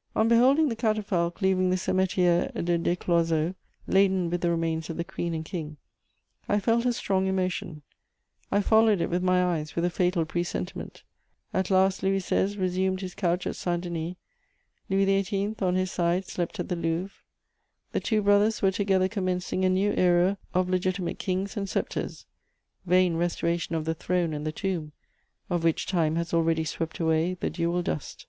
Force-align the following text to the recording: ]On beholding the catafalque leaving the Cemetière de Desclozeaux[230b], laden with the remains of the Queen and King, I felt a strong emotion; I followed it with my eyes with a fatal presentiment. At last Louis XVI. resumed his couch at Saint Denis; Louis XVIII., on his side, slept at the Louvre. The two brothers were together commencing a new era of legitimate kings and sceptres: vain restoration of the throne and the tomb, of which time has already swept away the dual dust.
]On 0.14 0.28
beholding 0.28 0.68
the 0.68 0.76
catafalque 0.76 1.40
leaving 1.40 1.70
the 1.70 1.76
Cemetière 1.76 2.52
de 2.52 2.78
Desclozeaux[230b], 2.78 3.54
laden 3.86 4.28
with 4.28 4.42
the 4.42 4.50
remains 4.50 4.90
of 4.90 4.98
the 4.98 5.04
Queen 5.04 5.32
and 5.32 5.42
King, 5.42 5.78
I 6.46 6.60
felt 6.60 6.84
a 6.84 6.92
strong 6.92 7.26
emotion; 7.28 7.80
I 8.52 8.60
followed 8.60 9.00
it 9.00 9.08
with 9.08 9.22
my 9.22 9.42
eyes 9.42 9.74
with 9.74 9.86
a 9.86 9.88
fatal 9.88 10.26
presentiment. 10.26 11.02
At 11.54 11.70
last 11.70 12.02
Louis 12.02 12.18
XVI. 12.22 12.60
resumed 12.60 13.00
his 13.00 13.14
couch 13.14 13.46
at 13.46 13.56
Saint 13.56 13.84
Denis; 13.84 14.16
Louis 14.90 15.06
XVIII., 15.22 15.54
on 15.60 15.76
his 15.76 15.90
side, 15.90 16.26
slept 16.26 16.60
at 16.60 16.68
the 16.68 16.76
Louvre. 16.76 17.16
The 17.92 18.00
two 18.00 18.20
brothers 18.20 18.60
were 18.60 18.72
together 18.72 19.08
commencing 19.08 19.64
a 19.64 19.70
new 19.70 19.94
era 19.94 20.36
of 20.52 20.68
legitimate 20.68 21.18
kings 21.18 21.56
and 21.56 21.66
sceptres: 21.66 22.26
vain 22.84 23.16
restoration 23.16 23.74
of 23.74 23.86
the 23.86 23.94
throne 23.94 24.34
and 24.34 24.46
the 24.46 24.52
tomb, 24.52 24.92
of 25.48 25.64
which 25.64 25.86
time 25.86 26.16
has 26.16 26.34
already 26.34 26.64
swept 26.64 27.00
away 27.00 27.32
the 27.32 27.48
dual 27.48 27.80
dust. 27.80 28.26